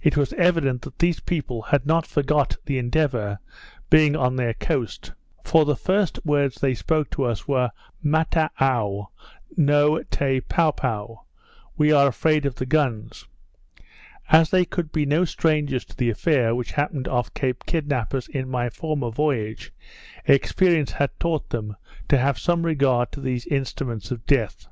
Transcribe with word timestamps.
It 0.00 0.16
was 0.16 0.32
evident 0.34 0.86
these 1.00 1.18
people 1.18 1.60
had 1.60 1.84
not 1.84 2.06
forgot 2.06 2.56
the 2.66 2.78
Endeavour 2.78 3.40
being 3.90 4.14
on 4.14 4.36
their 4.36 4.54
coast; 4.54 5.12
for 5.42 5.64
the 5.64 5.74
first 5.74 6.24
words 6.24 6.60
they 6.60 6.72
spoke 6.76 7.10
to 7.10 7.24
us 7.24 7.48
were, 7.48 7.72
Mataou 8.00 9.08
no 9.56 10.00
te 10.04 10.40
pow 10.42 10.70
pow 10.70 11.24
(we 11.76 11.90
are 11.90 12.06
afraid 12.06 12.46
of 12.46 12.54
the 12.54 12.64
guns). 12.64 13.26
As 14.28 14.50
they 14.50 14.64
could 14.64 14.92
be 14.92 15.04
no 15.04 15.24
strangers 15.24 15.84
to 15.86 15.96
the 15.96 16.10
affair 16.10 16.54
which 16.54 16.70
happened 16.70 17.08
off 17.08 17.34
Cape 17.34 17.66
Kidnappers 17.66 18.28
in 18.28 18.48
my 18.48 18.70
former 18.70 19.10
voyage, 19.10 19.72
experience 20.26 20.92
had 20.92 21.10
taught 21.18 21.50
them 21.50 21.74
to 22.08 22.16
have 22.18 22.38
some 22.38 22.64
regard 22.64 23.10
to 23.10 23.20
these 23.20 23.46
instruments 23.48 24.12
of 24.12 24.24
death. 24.26 24.68